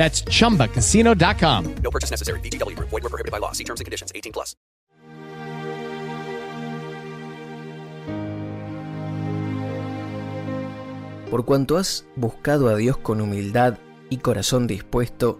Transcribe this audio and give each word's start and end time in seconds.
That's 0.00 0.24
chumbacasino.com. 0.24 1.74
No 1.82 1.90
purchase 1.90 2.10
necessary. 2.10 2.40
VGW 2.40 2.74
Group. 2.74 2.88
Void 2.88 3.02
were 3.02 3.10
prohibited 3.10 3.30
by 3.30 3.38
law. 3.38 3.52
See 3.52 3.64
terms 3.64 3.80
and 3.80 3.84
conditions. 3.84 4.10
18 4.14 4.32
plus. 4.32 4.56
Por 11.30 11.44
cuanto 11.44 11.76
has 11.76 12.06
buscado 12.16 12.70
a 12.70 12.76
Dios 12.76 12.96
con 12.96 13.20
humildad 13.20 13.76
y 14.08 14.16
corazón 14.16 14.66
dispuesto, 14.66 15.38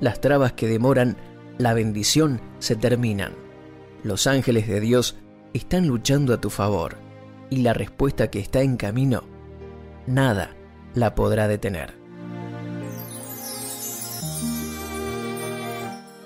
las 0.00 0.20
trabas 0.20 0.54
que 0.54 0.66
demoran 0.66 1.16
la 1.56 1.72
bendición 1.72 2.40
se 2.58 2.74
terminan. 2.74 3.32
Los 4.02 4.26
ángeles 4.26 4.66
de 4.66 4.80
Dios 4.80 5.16
están 5.52 5.86
luchando 5.86 6.34
a 6.34 6.40
tu 6.40 6.50
favor 6.50 6.96
y 7.48 7.58
la 7.58 7.72
respuesta 7.74 8.28
que 8.28 8.40
está 8.40 8.60
en 8.62 8.76
camino, 8.76 9.22
nada 10.08 10.56
la 10.94 11.14
podrá 11.14 11.46
detener. 11.46 12.03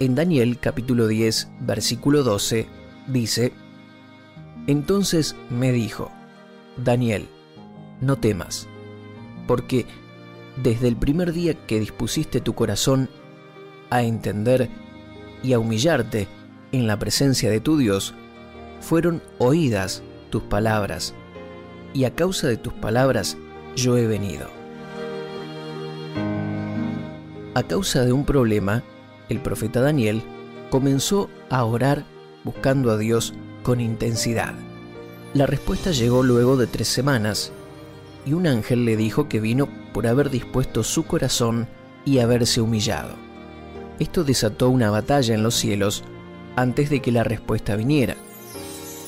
En 0.01 0.15
Daniel 0.15 0.61
capítulo 0.61 1.09
10, 1.09 1.49
versículo 1.59 2.23
12, 2.23 2.69
dice, 3.09 3.53
Entonces 4.69 5.35
me 5.51 5.73
dijo, 5.73 6.13
Daniel, 6.77 7.27
no 8.01 8.15
temas, 8.15 8.69
porque 9.49 9.87
desde 10.63 10.87
el 10.87 10.95
primer 10.95 11.33
día 11.33 11.55
que 11.67 11.81
dispusiste 11.81 12.41
tu 12.41 12.55
corazón 12.55 13.11
a 13.91 14.05
entender 14.05 14.69
y 15.43 15.53
a 15.53 15.59
humillarte 15.59 16.29
en 16.71 16.87
la 16.87 16.97
presencia 16.97 17.51
de 17.51 17.59
tu 17.59 17.77
Dios, 17.77 18.15
fueron 18.81 19.21
oídas 19.39 20.05
tus 20.31 20.45
palabras, 20.45 21.12
y 21.93 22.05
a 22.05 22.15
causa 22.15 22.47
de 22.47 22.57
tus 22.57 22.73
palabras 22.75 23.37
yo 23.75 23.97
he 23.97 24.07
venido. 24.07 24.47
A 27.57 27.65
causa 27.65 28.05
de 28.05 28.12
un 28.12 28.25
problema, 28.25 28.85
el 29.29 29.41
profeta 29.41 29.81
Daniel 29.81 30.23
comenzó 30.71 31.29
a 31.51 31.65
orar 31.65 32.05
buscando 32.45 32.91
a 32.91 32.98
Dios 32.98 33.34
con 33.62 33.81
intensidad. 33.81 34.55
La 35.34 35.47
respuesta 35.47 35.91
llegó 35.91 36.23
luego 36.23 36.57
de 36.57 36.67
tres 36.67 36.89
semanas 36.89 37.53
y 38.25 38.33
un 38.33 38.47
ángel 38.47 38.84
le 38.84 38.97
dijo 38.97 39.28
que 39.28 39.41
vino 39.41 39.69
por 39.93 40.06
haber 40.06 40.31
dispuesto 40.31 40.83
su 40.83 41.05
corazón 41.05 41.69
y 42.05 42.19
haberse 42.19 42.61
humillado. 42.61 43.15
Esto 43.99 44.25
desató 44.25 44.71
una 44.71 44.91
batalla 44.91 45.34
en 45.34 45.43
los 45.43 45.55
cielos 45.55 46.05
antes 46.56 46.91
de 46.91 47.00
que 47.00 47.12
la 47.12 47.25
respuesta 47.25 47.77
viniera, 47.77 48.16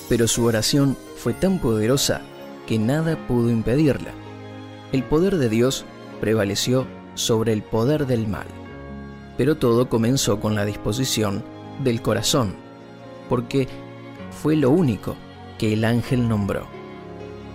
pero 0.08 0.28
su 0.28 0.44
oración 0.44 0.96
fue 1.16 1.32
tan 1.32 1.58
poderosa 1.58 2.20
que 2.66 2.78
nada 2.78 3.16
pudo 3.26 3.50
impedirla. 3.50 4.10
El 4.92 5.04
poder 5.04 5.36
de 5.36 5.48
Dios 5.48 5.84
prevaleció 6.20 6.86
sobre 7.14 7.52
el 7.52 7.62
poder 7.62 8.06
del 8.06 8.26
mal. 8.26 8.46
Pero 9.40 9.56
todo 9.56 9.88
comenzó 9.88 10.38
con 10.38 10.54
la 10.54 10.66
disposición 10.66 11.42
del 11.82 12.02
corazón, 12.02 12.56
porque 13.26 13.68
fue 14.42 14.54
lo 14.54 14.68
único 14.68 15.16
que 15.56 15.72
el 15.72 15.86
ángel 15.86 16.28
nombró. 16.28 16.66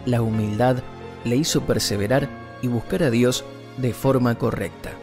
La 0.07 0.23
humildad 0.23 0.77
le 1.25 1.35
hizo 1.35 1.61
perseverar 1.61 2.27
y 2.63 2.69
buscar 2.69 3.03
a 3.03 3.11
Dios 3.11 3.45
de 3.77 3.93
forma 3.93 4.33
correcta. 4.33 4.93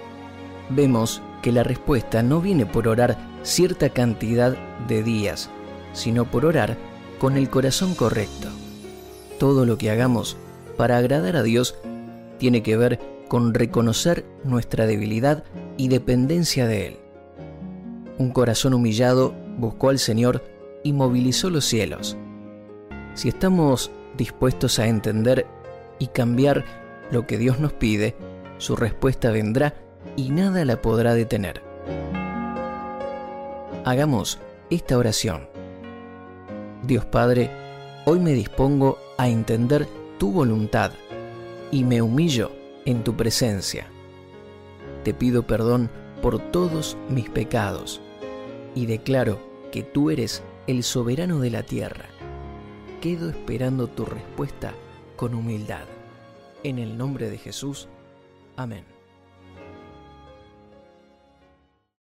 Vemos 0.71 1.23
que 1.41 1.53
la 1.53 1.63
respuesta 1.63 2.25
no 2.25 2.41
viene 2.41 2.67
por 2.67 2.89
orar 2.89 3.17
cierta 3.45 3.91
cantidad 3.91 4.57
de 4.89 5.05
días, 5.05 5.51
sino 5.93 6.25
por 6.25 6.45
orar 6.45 6.77
con 7.21 7.37
el 7.37 7.49
corazón 7.49 7.95
correcto. 7.95 8.49
Todo 9.39 9.67
lo 9.67 9.79
que 9.79 9.93
hagamos 9.93 10.37
para 10.77 10.97
agradar 10.97 11.37
a 11.37 11.45
Dios 11.45 11.77
tiene 12.39 12.65
que 12.65 12.77
ver 12.77 12.99
con 13.29 13.55
reconocer 13.55 14.27
nuestra 14.43 14.87
debilidad 14.87 15.45
y 15.77 15.89
dependencia 15.89 16.67
de 16.67 16.87
Él. 16.87 16.97
Un 18.19 18.31
corazón 18.31 18.75
humillado 18.75 19.35
buscó 19.59 19.89
al 19.89 19.99
Señor 19.99 20.43
y 20.83 20.93
movilizó 20.93 21.51
los 21.51 21.65
cielos. 21.65 22.17
Si 23.15 23.29
estamos 23.29 23.91
dispuestos 24.17 24.79
a 24.79 24.87
entender 24.87 25.47
y 25.99 26.09
cambiar 26.09 26.65
lo 27.11 27.27
que 27.27 27.39
Dios 27.39 27.61
nos 27.61 27.73
pide, 27.73 28.17
su 28.59 28.77
respuesta 28.77 29.31
vendrá 29.31 29.75
y 30.17 30.31
nada 30.31 30.65
la 30.65 30.81
podrá 30.81 31.15
detener. 31.15 31.63
Hagamos 33.85 34.39
esta 34.71 34.97
oración. 34.97 35.49
Dios 36.85 37.05
Padre, 37.05 37.51
hoy 38.07 38.19
me 38.19 38.33
dispongo 38.33 38.99
a 39.19 39.29
entender 39.29 39.87
tu 40.19 40.33
voluntad 40.33 40.93
y 41.71 41.85
me 41.85 42.03
humillo 42.03 42.53
en 42.85 43.05
tu 43.05 43.17
presencia. 43.17 43.92
Te 45.05 45.15
pido 45.15 45.47
perdón 45.47 45.91
por 46.21 46.39
todos 46.51 46.97
mis 47.09 47.29
pecados 47.29 48.01
y 48.75 48.87
declaro 48.87 49.39
que 49.73 49.83
tú 49.83 50.11
eres 50.11 50.43
el 50.67 50.83
soberano 50.83 51.41
de 51.41 51.51
la 51.51 51.63
tierra. 51.63 52.07
Quedo 53.01 53.31
esperando 53.31 53.89
tu 53.89 54.05
respuesta 54.05 54.75
con 55.17 55.35
humildad. 55.35 55.85
En 56.63 56.79
el 56.79 56.97
nombre 56.97 57.31
de 57.31 57.39
Jesús. 57.39 57.89
Amén. 58.57 58.85